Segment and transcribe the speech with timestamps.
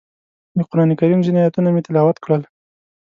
[0.57, 2.41] د قرانکریم ځینې ایتونه مې تلاوت کړل.